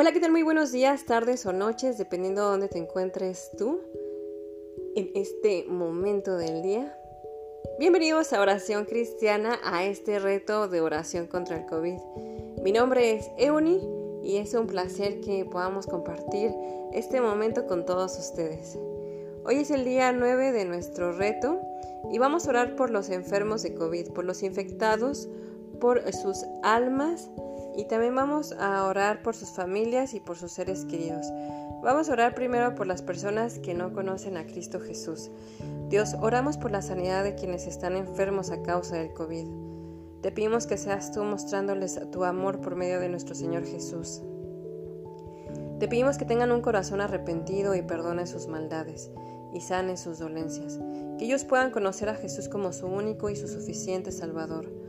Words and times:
Hola, 0.00 0.12
¿qué 0.12 0.20
tal? 0.20 0.30
Muy 0.30 0.42
buenos 0.42 0.72
días, 0.72 1.04
tardes 1.04 1.44
o 1.44 1.52
noches, 1.52 1.98
dependiendo 1.98 2.40
de 2.40 2.50
dónde 2.52 2.68
te 2.68 2.78
encuentres 2.78 3.50
tú 3.58 3.82
en 4.96 5.10
este 5.14 5.66
momento 5.68 6.38
del 6.38 6.62
día. 6.62 6.96
Bienvenidos 7.78 8.32
a 8.32 8.40
Oración 8.40 8.86
Cristiana, 8.86 9.60
a 9.62 9.84
este 9.84 10.18
reto 10.18 10.68
de 10.68 10.80
oración 10.80 11.26
contra 11.26 11.58
el 11.58 11.66
COVID. 11.66 11.98
Mi 12.64 12.72
nombre 12.72 13.12
es 13.12 13.28
Euni 13.36 13.78
y 14.22 14.38
es 14.38 14.54
un 14.54 14.66
placer 14.68 15.20
que 15.20 15.44
podamos 15.44 15.86
compartir 15.86 16.50
este 16.94 17.20
momento 17.20 17.66
con 17.66 17.84
todos 17.84 18.18
ustedes. 18.18 18.78
Hoy 19.44 19.56
es 19.56 19.70
el 19.70 19.84
día 19.84 20.12
9 20.12 20.52
de 20.52 20.64
nuestro 20.64 21.12
reto 21.12 21.60
y 22.10 22.16
vamos 22.16 22.46
a 22.46 22.50
orar 22.52 22.74
por 22.74 22.88
los 22.88 23.10
enfermos 23.10 23.62
de 23.62 23.74
COVID, 23.74 24.12
por 24.12 24.24
los 24.24 24.42
infectados, 24.42 25.28
por 25.78 26.10
sus 26.14 26.46
almas 26.62 27.28
y 27.76 27.84
también 27.84 28.14
vamos 28.14 28.52
a 28.52 28.84
orar 28.86 29.22
por 29.22 29.34
sus 29.34 29.50
familias 29.50 30.14
y 30.14 30.20
por 30.20 30.36
sus 30.36 30.52
seres 30.52 30.84
queridos. 30.84 31.26
Vamos 31.82 32.08
a 32.08 32.12
orar 32.12 32.34
primero 32.34 32.74
por 32.74 32.86
las 32.86 33.00
personas 33.00 33.58
que 33.58 33.74
no 33.74 33.92
conocen 33.92 34.36
a 34.36 34.46
Cristo 34.46 34.80
Jesús. 34.80 35.30
Dios, 35.88 36.14
oramos 36.20 36.58
por 36.58 36.70
la 36.70 36.82
sanidad 36.82 37.24
de 37.24 37.34
quienes 37.34 37.66
están 37.66 37.96
enfermos 37.96 38.50
a 38.50 38.62
causa 38.62 38.96
del 38.96 39.14
COVID. 39.14 39.46
Te 40.20 40.30
pedimos 40.30 40.66
que 40.66 40.76
seas 40.76 41.12
tú 41.12 41.24
mostrándoles 41.24 41.98
tu 42.10 42.24
amor 42.24 42.60
por 42.60 42.76
medio 42.76 43.00
de 43.00 43.08
nuestro 43.08 43.34
Señor 43.34 43.64
Jesús. 43.64 44.22
Te 45.78 45.88
pedimos 45.88 46.18
que 46.18 46.26
tengan 46.26 46.52
un 46.52 46.60
corazón 46.60 47.00
arrepentido 47.00 47.74
y 47.74 47.80
perdonen 47.80 48.26
sus 48.26 48.46
maldades 48.46 49.10
y 49.54 49.62
sanen 49.62 49.96
sus 49.96 50.18
dolencias, 50.18 50.78
que 51.18 51.24
ellos 51.24 51.44
puedan 51.44 51.70
conocer 51.70 52.10
a 52.10 52.14
Jesús 52.14 52.50
como 52.50 52.72
su 52.72 52.86
único 52.86 53.30
y 53.30 53.36
su 53.36 53.48
suficiente 53.48 54.12
Salvador. 54.12 54.79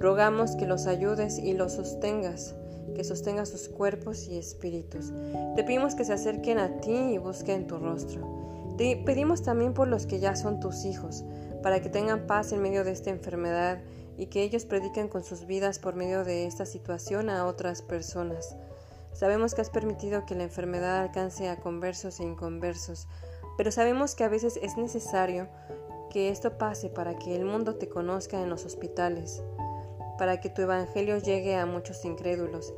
Rogamos 0.00 0.54
que 0.54 0.66
los 0.66 0.86
ayudes 0.86 1.38
y 1.38 1.54
los 1.54 1.72
sostengas, 1.72 2.54
que 2.94 3.02
sostengas 3.02 3.48
sus 3.48 3.68
cuerpos 3.68 4.28
y 4.28 4.38
espíritus. 4.38 5.12
Te 5.56 5.64
pedimos 5.64 5.96
que 5.96 6.04
se 6.04 6.12
acerquen 6.12 6.60
a 6.60 6.80
ti 6.80 6.92
y 6.92 7.18
busquen 7.18 7.66
tu 7.66 7.78
rostro. 7.78 8.76
Te 8.76 8.96
pedimos 8.96 9.42
también 9.42 9.74
por 9.74 9.88
los 9.88 10.06
que 10.06 10.20
ya 10.20 10.36
son 10.36 10.60
tus 10.60 10.84
hijos, 10.84 11.24
para 11.64 11.82
que 11.82 11.88
tengan 11.88 12.28
paz 12.28 12.52
en 12.52 12.62
medio 12.62 12.84
de 12.84 12.92
esta 12.92 13.10
enfermedad 13.10 13.80
y 14.16 14.26
que 14.26 14.44
ellos 14.44 14.66
prediquen 14.66 15.08
con 15.08 15.24
sus 15.24 15.46
vidas 15.46 15.80
por 15.80 15.96
medio 15.96 16.22
de 16.22 16.46
esta 16.46 16.64
situación 16.64 17.28
a 17.28 17.44
otras 17.44 17.82
personas. 17.82 18.56
Sabemos 19.12 19.56
que 19.56 19.62
has 19.62 19.70
permitido 19.70 20.26
que 20.26 20.36
la 20.36 20.44
enfermedad 20.44 20.98
alcance 20.98 21.48
a 21.48 21.56
conversos 21.56 22.20
e 22.20 22.22
inconversos, 22.22 23.08
pero 23.56 23.72
sabemos 23.72 24.14
que 24.14 24.22
a 24.22 24.28
veces 24.28 24.60
es 24.62 24.76
necesario 24.76 25.48
que 26.08 26.28
esto 26.28 26.56
pase 26.56 26.88
para 26.88 27.18
que 27.18 27.34
el 27.34 27.44
mundo 27.44 27.74
te 27.74 27.88
conozca 27.88 28.40
en 28.40 28.48
los 28.48 28.64
hospitales 28.64 29.42
para 30.18 30.40
que 30.40 30.50
tu 30.50 30.62
evangelio 30.62 31.18
llegue 31.18 31.56
a 31.56 31.64
muchos 31.64 32.04
incrédulos, 32.04 32.74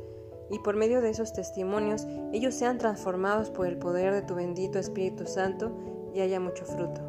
y 0.49 0.59
por 0.59 0.75
medio 0.75 1.01
de 1.01 1.09
esos 1.09 1.33
testimonios 1.33 2.05
ellos 2.33 2.53
sean 2.53 2.77
transformados 2.77 3.49
por 3.49 3.67
el 3.67 3.77
poder 3.77 4.13
de 4.13 4.21
tu 4.21 4.35
bendito 4.35 4.79
Espíritu 4.79 5.25
Santo 5.25 5.71
y 6.13 6.19
haya 6.19 6.39
mucho 6.39 6.65
fruto. 6.65 7.01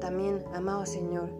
También, 0.00 0.44
amado 0.54 0.86
Señor, 0.86 1.30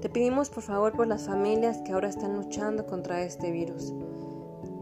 te 0.00 0.08
pedimos 0.08 0.50
por 0.50 0.62
favor 0.62 0.92
por 0.92 1.06
las 1.06 1.26
familias 1.26 1.78
que 1.84 1.92
ahora 1.92 2.08
están 2.08 2.34
luchando 2.36 2.86
contra 2.86 3.22
este 3.22 3.50
virus, 3.50 3.92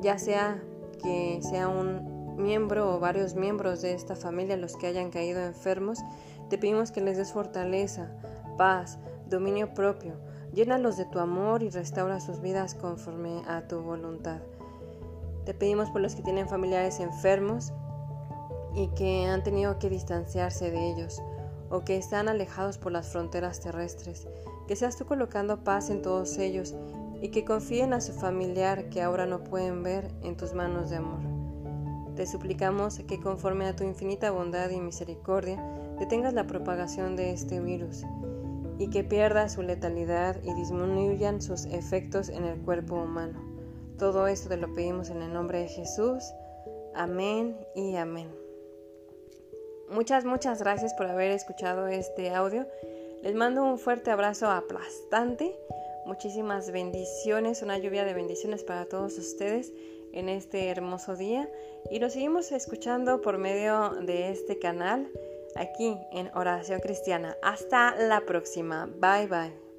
ya 0.00 0.18
sea 0.18 0.62
que 1.02 1.40
sea 1.42 1.68
un 1.68 2.36
miembro 2.36 2.94
o 2.94 3.00
varios 3.00 3.34
miembros 3.34 3.82
de 3.82 3.94
esta 3.94 4.16
familia 4.16 4.56
los 4.56 4.76
que 4.76 4.86
hayan 4.86 5.10
caído 5.10 5.40
enfermos, 5.40 5.98
te 6.48 6.58
pedimos 6.58 6.90
que 6.90 7.00
les 7.00 7.16
des 7.16 7.32
fortaleza, 7.32 8.10
paz, 8.56 8.98
dominio 9.28 9.74
propio, 9.74 10.14
Llénalos 10.52 10.96
de 10.96 11.04
tu 11.04 11.20
amor 11.20 11.62
y 11.62 11.70
restaura 11.70 12.18
sus 12.18 12.40
vidas 12.40 12.74
conforme 12.74 13.42
a 13.46 13.68
tu 13.68 13.80
voluntad. 13.82 14.40
Te 15.44 15.54
pedimos 15.54 15.90
por 15.90 16.00
los 16.00 16.16
que 16.16 16.22
tienen 16.22 16.48
familiares 16.48 16.98
enfermos 16.98 17.72
y 18.74 18.88
que 18.88 19.26
han 19.26 19.44
tenido 19.44 19.78
que 19.78 19.88
distanciarse 19.88 20.72
de 20.72 20.90
ellos 20.90 21.22
o 21.70 21.84
que 21.84 21.96
están 21.96 22.28
alejados 22.28 22.78
por 22.78 22.90
las 22.90 23.08
fronteras 23.08 23.60
terrestres, 23.60 24.26
que 24.66 24.74
seas 24.74 24.96
tú 24.96 25.06
colocando 25.06 25.62
paz 25.62 25.88
en 25.88 26.02
todos 26.02 26.36
ellos 26.38 26.74
y 27.22 27.28
que 27.28 27.44
confíen 27.44 27.92
a 27.92 28.00
su 28.00 28.12
familiar 28.12 28.88
que 28.88 29.02
ahora 29.02 29.26
no 29.26 29.44
pueden 29.44 29.84
ver 29.84 30.08
en 30.22 30.36
tus 30.36 30.52
manos 30.52 30.90
de 30.90 30.96
amor. 30.96 31.20
Te 32.16 32.26
suplicamos 32.26 32.98
que 32.98 33.20
conforme 33.20 33.66
a 33.66 33.76
tu 33.76 33.84
infinita 33.84 34.32
bondad 34.32 34.68
y 34.70 34.80
misericordia 34.80 35.62
detengas 36.00 36.34
la 36.34 36.48
propagación 36.48 37.14
de 37.14 37.30
este 37.30 37.60
virus 37.60 38.04
y 38.80 38.88
que 38.88 39.04
pierda 39.04 39.50
su 39.50 39.62
letalidad 39.62 40.42
y 40.42 40.54
disminuyan 40.54 41.42
sus 41.42 41.66
efectos 41.66 42.30
en 42.30 42.44
el 42.46 42.58
cuerpo 42.62 42.94
humano. 42.94 43.38
Todo 43.98 44.26
esto 44.26 44.48
te 44.48 44.56
lo 44.56 44.74
pedimos 44.74 45.10
en 45.10 45.20
el 45.20 45.34
nombre 45.34 45.58
de 45.58 45.68
Jesús. 45.68 46.24
Amén 46.94 47.58
y 47.74 47.96
amén. 47.96 48.34
Muchas, 49.90 50.24
muchas 50.24 50.60
gracias 50.62 50.94
por 50.94 51.08
haber 51.08 51.30
escuchado 51.30 51.88
este 51.88 52.30
audio. 52.30 52.66
Les 53.22 53.34
mando 53.34 53.62
un 53.62 53.78
fuerte 53.78 54.10
abrazo 54.12 54.46
aplastante. 54.48 55.54
Muchísimas 56.06 56.72
bendiciones, 56.72 57.60
una 57.60 57.76
lluvia 57.76 58.06
de 58.06 58.14
bendiciones 58.14 58.64
para 58.64 58.86
todos 58.86 59.18
ustedes 59.18 59.74
en 60.14 60.30
este 60.30 60.70
hermoso 60.70 61.16
día. 61.16 61.50
Y 61.90 61.98
nos 61.98 62.14
seguimos 62.14 62.50
escuchando 62.50 63.20
por 63.20 63.36
medio 63.36 63.90
de 63.90 64.30
este 64.30 64.58
canal 64.58 65.06
aquí 65.56 65.96
en 66.12 66.30
Oración 66.34 66.80
Cristiana. 66.80 67.36
Hasta 67.42 67.96
la 67.96 68.20
próxima. 68.22 68.86
Bye 68.86 69.26
bye. 69.26 69.69